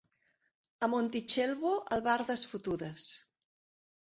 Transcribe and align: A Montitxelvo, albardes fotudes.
A 0.87 0.87
Montitxelvo, 0.93 1.75
albardes 1.97 2.47
fotudes. 2.53 3.07